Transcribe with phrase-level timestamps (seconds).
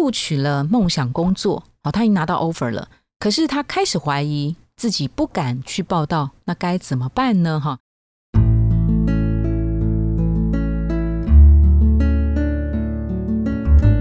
[0.00, 7.60] 录取了梦想工作，哦，他已经拿到 offer 了，可是他开始怀疑自己不敢去报道，那该怎么办呢？
[7.60, 7.78] 哈，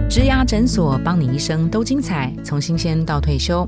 [0.10, 3.68] 植牙诊所帮你一生都精彩，从新鲜到退休。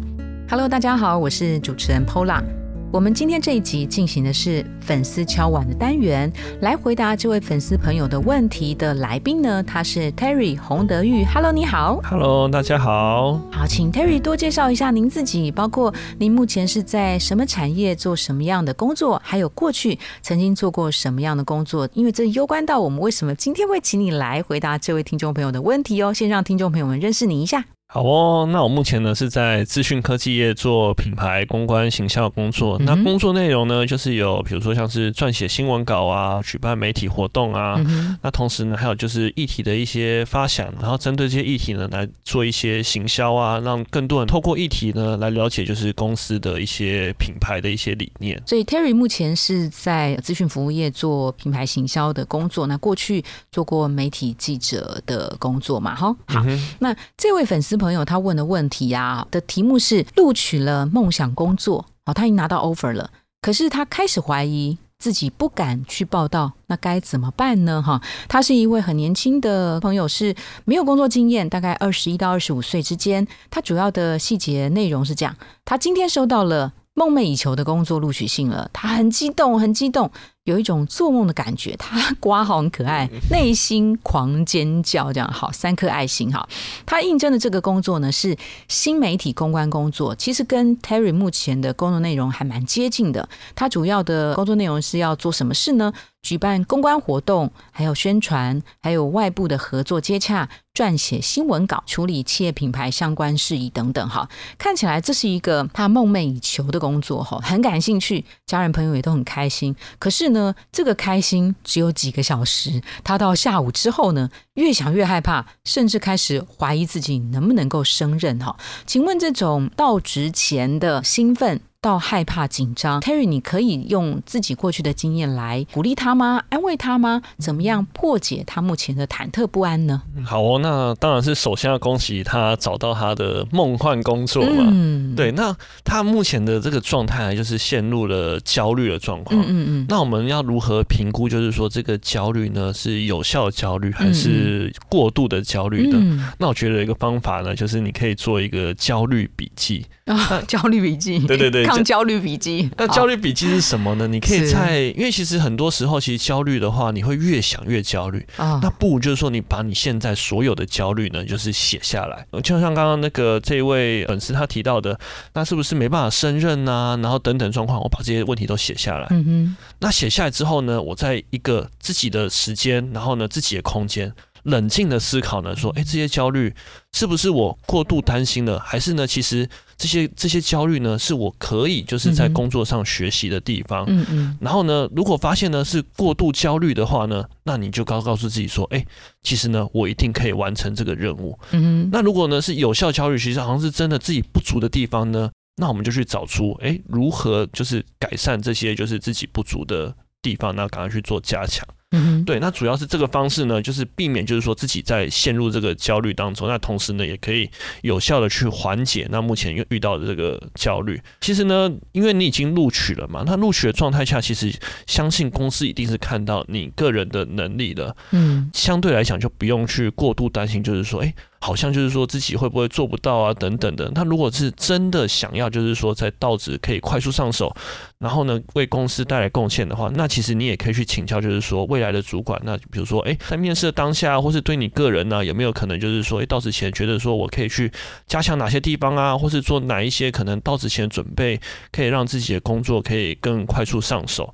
[0.50, 2.61] Hello，大家好，我是主持人 Pola。
[2.94, 6.30] 我们今天这一集进行的是粉丝敲碗的单元，
[6.60, 11.24] 来回答这位粉丝朋友的问题的来宾呢，他是 Terry 洪德玉。
[11.24, 12.02] Hello，你好。
[12.04, 13.39] Hello，大家好。
[13.50, 26.14] 好，请 Terry 多介绍一下您自己，包括您目前是在什么产业做什么样的工作，还有过去曾经做过什么样的工作，因为这攸关到我们为什么今天会请你来回答这位听众朋友的问题哦。
[26.14, 27.64] 先让听众朋友们认识你一下。
[27.93, 32.80] 好哦，那我目前呢是在资讯科技业做品牌公关行销工作。
[32.80, 37.77] 那工作内容呢，就是有比如说像是撰写新闻稿啊，举办媒体活动啊。
[38.22, 48.42] 那同时呢，还有就是议题的一些发想，然后针对这些议题呢来做一些行销啊，让更多人透过议题呢来了解就是公司的一些品牌的一些理念。
[48.48, 52.67] 所以 Terry 目前是在资讯服务业做品牌行销的工作。
[52.67, 55.94] 那过去做过媒体记者的工作嘛？
[55.94, 56.45] 哈，好。
[56.80, 57.81] 那这位粉丝。
[57.82, 63.10] 朋友他问的问题呀的题目是录取了梦想工作哦，他已经拿到 offer 了，
[63.42, 67.82] 可是他开始怀疑自己不敢去报道，那该怎么办呢？
[67.82, 73.28] 哈，他是一位很年轻的朋友，是没有工作经验，大概二十一到二十五岁之间。
[73.50, 75.36] 他主要的细节内容是这样：
[75.66, 80.11] 他今天收到了梦寐以求的工作录取信了，他很激动，很激动。
[80.45, 86.48] 有一种做梦的感觉，他 瓜好很可爱，内心狂尖叫，这样好三颗爱心哈。
[86.83, 88.36] 他应征的这个工作呢是
[88.67, 93.30] 新媒体公关工作，其实跟 Terry 目前的工作内容还蛮接近的。
[93.53, 95.94] 他主要的工作内容是要做什么事呢？
[96.23, 100.50] 举办公关活动，还有宣传，还有外部的合作接洽，
[100.82, 104.28] 撰写新闻稿，处理企业品牌相关事宜等等哈。
[104.58, 109.76] 看起来这是一个他梦寐以求的工作哈，很感兴趣，家人朋友也都很开心。
[110.00, 112.82] 可是呢，这个开心只有几个小时。
[113.04, 118.39] 他到下午之后呢，越想越害怕，甚至开始怀疑自己能不能够胜任。
[118.39, 118.58] 哈，
[118.88, 121.61] 请问这种到职前的兴奋？
[121.81, 126.43] 到害怕紧张，Terry，你可以用自己过去的经验来鼓励他吗？
[126.49, 127.23] 安慰他吗？
[127.39, 130.03] 怎么样破解他目前的忐忑不安呢？
[130.23, 134.65] 好哦，那当然是首先要恭喜他找到他的梦幻工作嘛。
[134.71, 139.41] 嗯，对，那他目前的这个状态就是陷入了焦虑的状况。
[139.41, 139.85] 嗯嗯嗯。
[139.89, 141.27] 那我们要如何评估？
[141.27, 145.97] 就是说这个焦虑呢是有效的焦虑还是过度的焦虑的？
[146.37, 149.83] 那我觉得一个方法呢，就是你可以做一个焦虑笔记。
[150.05, 152.69] 啊，焦虑笔记，对对对， 抗焦虑笔记。
[152.77, 154.07] 那焦虑笔记是什么呢？
[154.07, 158.59] 你可以在，因为其实很多时候，其实焦虑的话，你会越想越焦虑啊。
[158.61, 162.25] 那不如就是说，你把你现在所有的焦虑呢，就是写下来。
[162.43, 164.99] 就像刚刚那个这位粉丝他提到的，
[165.33, 166.97] 那是不是没办法胜任啊？
[167.01, 169.07] 然后等等状况，我把这些问题都写下来。
[169.11, 169.57] 嗯哼。
[169.79, 174.11] 那写下来之后呢，我在一个自己的时间，然后呢自己的空间。
[174.44, 176.53] 冷静的思考呢，说，哎，这些焦虑
[176.91, 179.47] 是不是我过度担心了，还是呢，其实
[179.78, 183.85] 这些这些焦虑呢，是我可以就是在工作上学习的地方。
[183.88, 184.38] 嗯嗯。
[184.41, 188.85] 然后呢，如果发现呢是过度焦虑的话呢，那你就告告诉自己说，哎，
[189.22, 191.38] 其实呢，我一定可以完成这个任务。
[191.52, 201.68] 嗯那如果呢是有效焦虑，其实好像是真的自己不足的地方呢，那我们就去找出，哎，如何就是改善这些就是自己不足的地方，那赶快去做加强。
[201.91, 207.50] 嗯，对，那主要是这个方式呢，就是避免，就是说自己在陷入这个焦虑当中，那同时呢，也可以
[207.81, 211.02] 有效的去缓解那目前遇遇到的这个焦虑。
[211.19, 214.53] 其实呢，因为你已经录取了嘛，那录取的状态下，其实
[214.88, 221.13] 相信公司一定是看到你个人的能力的，嗯，相对来讲就不用去过度担心，就是说，哎。
[221.44, 223.90] 好像就是说自己会不会做不到啊，等等的。
[223.96, 227.52] 他如果是真的想要，就是说在道职可以快速上手，
[227.97, 232.41] 然后呢为公司带来贡献的话，那其实你也可以去请教，就是说未来的主管。
[232.43, 237.71] 那比如说，哎，在面试的当下，或是对你个人呢，有没有可能就是说，哎，到职前觉得说我可以去
[238.07, 241.39] 加强哪些地方啊，或是做哪一些可能到职前准备，
[241.72, 244.33] 可以让自己的工作可以更快速上手。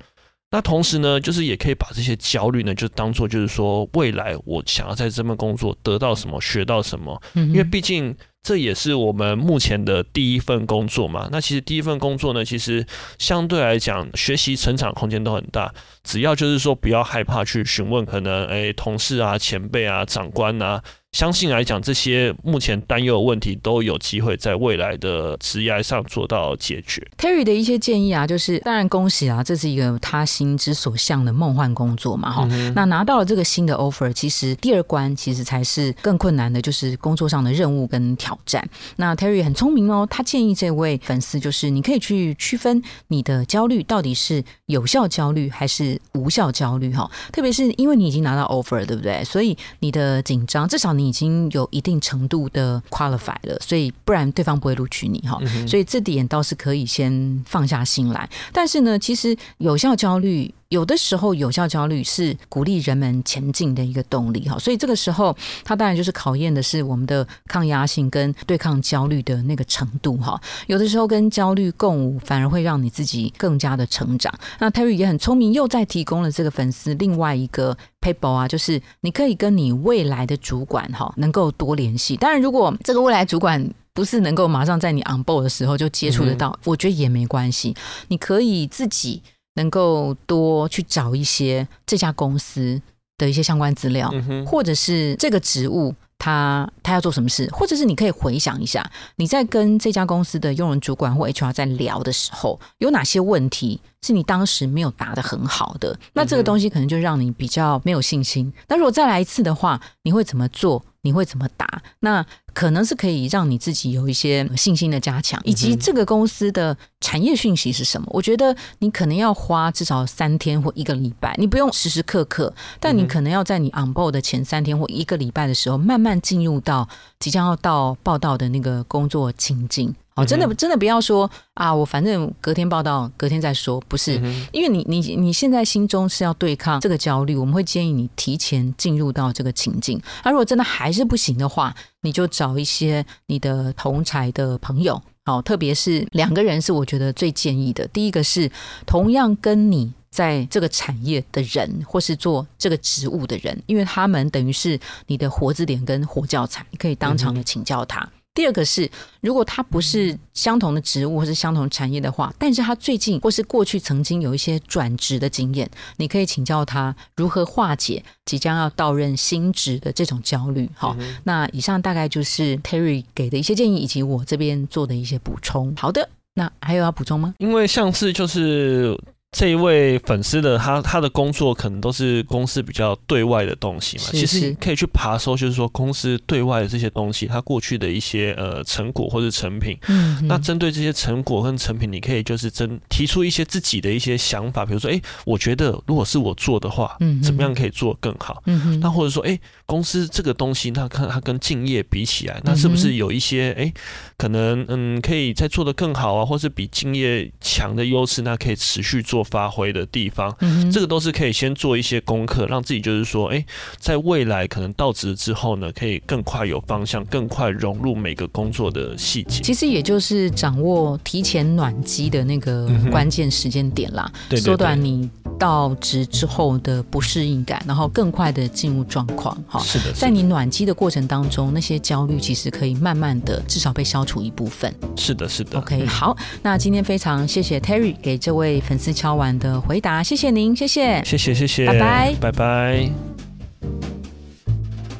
[0.50, 7.22] 那同时呢，就是也可以把这些焦虑呢，就当做就是说，未来我想要在这份工作得到什么，学到什么。
[7.34, 8.16] 因为毕竟
[8.48, 11.28] 这也是我们目前的第一份工作嘛。
[11.34, 12.86] 那其实第一份工作呢，其实
[13.20, 15.70] 相对来讲，学习成长空间都很大。
[16.02, 20.82] 只要就是说，不要害怕去询问可能诶同事啊、前辈啊、长官啊。
[21.18, 27.02] 相信来讲，这些目前担忧的问题都有机会在未来的职业上做到解决。
[27.18, 32.48] Terry 的一些建议啊，就是当然恭喜啊，这是一个他心之所向的梦幻工作嘛，哈。
[32.76, 38.64] 那拿到了这个新的 offer，其实第二关其实才是更困难的，就是工作上的任务跟挑战。
[38.98, 49.24] 那 Terry 很聪明哦，他建议这位粉丝就是你可以去区分你的焦虑到底是有效焦虑还是无效焦虑哈，特别是因为你已经拿到 offer，对不对？
[49.24, 55.40] 所以你的紧张，至少你已经有一定程度的 qualify 了，所以不然对方不会录取你哈。
[55.66, 58.30] 所以这点倒是可以先放下心来。
[58.52, 60.54] 但是呢，其实有效焦虑。
[60.70, 70.40] 有的时候，有效焦虑是鼓励人们前进的一个动力哈，所以这个时候，它当然就是考验的是我们的抗压性跟对抗焦虑的那个程度哈。
[70.68, 74.34] 有的时候跟焦虑共舞，反而会让你自己更加的成长。
[74.60, 82.18] 那 Terry 也很聪明，又在提供了这个粉丝另外一个 paper 啊，就是你可以跟你未来的主管哈，能够多联系。
[82.18, 87.74] 当然，如果这个未来主管不是能够马上在你 on board 的时候就接触得到，我觉得也没关系，
[88.10, 89.24] 你可以自己。
[89.58, 92.82] 能够多去找一些这家公司
[93.18, 94.10] 的一些相关资料，
[94.46, 105.98] 或者是这个职务他他要做什么事，或者是你可以回想一下，你在跟这家公司的用人主管或 HR 在聊的时候，有哪些问题是你当时没有答的很好的？
[106.14, 108.52] 那这个东西可能就让你比较没有信心。
[108.68, 110.84] 那如果再来一次的话，你会怎么做？
[111.02, 111.66] 你会怎么答？
[112.02, 118.08] 那可能是可以让你自己有一些信心的加强，以及这个公司的产业讯息是什么？
[118.12, 126.90] 我觉得你可能要花至少三天或一个礼拜，你不用时时刻刻，但你可能要在你 on board 的前三天或一个礼拜的时候，慢慢进入到
[127.20, 129.96] 即将要到报道的那个工作情境。
[130.18, 131.74] 哦，真的真的不要说啊！
[131.74, 134.16] 我反正隔天报道，隔天再说，不是？
[134.52, 140.02] 因为你你你现在心中是要对抗这个焦虑，我们会建议你提前进入到这个情境。
[140.24, 147.88] 而如果真的还是不行的话，你就找一些你的同才的朋友，好，特别是两个人是我觉得最建议的。
[147.90, 148.52] 第一个是
[148.88, 158.10] 同样跟你在这个产业的人，或是做这个职务的人，因为他们等于是你的活字典跟活教材，你可以当场的请教他。
[158.38, 158.88] 第二个是，
[159.22, 170.70] 如果他不是相同的职务或是相同产业的话，但是他最近或是过去曾经有一些转职的经验，你可以请教他如何化解即将要到任新职的这种焦虑。
[170.76, 175.76] 好，那以上大概就是 Terry 给的一些建议，以及我这边做的一些补充。
[175.76, 177.34] 好的，那还有要补充吗？
[177.40, 178.96] 因为上次就是。
[179.34, 189.78] 这一位粉丝的他他的工作可能都是公司比较对外的东西嘛，其实可以去爬搜，就是说公司对外的这些东西，他过去的一些呃成果或者成品。
[189.90, 198.42] 嗯，那针对这些成果跟成品，你可以就是真提出一些自己的一些想法，比如说，哎，我觉得如果是我做的话，嗯，怎么样可以做更好？
[198.46, 203.72] 嗯那或者说，哎，公司这个东西，那看它跟敬业比起来，那是不是有一些哎，
[204.18, 209.17] 可能嗯可以再做的更好啊，或是比敬业强的优势，那可以持续做。
[209.18, 210.32] 做发挥的地方，
[210.72, 213.44] 这个都是可以先做一些功课，让自己就是说，哎，
[213.80, 219.42] 在未来可能到职之后呢，可以更快有方向，更快融入每个工作的细节。
[219.42, 229.36] 其实也就是掌握提前暖机的那个关键时间点啦，缩短你到职之后的不适应感，然后更快的进入状况。
[229.48, 234.74] 哈，是的，在你暖机的过程当中，那些焦虑其实可以慢慢的至少被消除一部分。
[234.96, 235.58] 是的，是的。
[235.60, 243.07] OK，好，那今天非常谢谢 Terry 给这位粉丝敲完的回答，谢谢您，谢谢，谢谢，谢谢，拜拜，拜拜。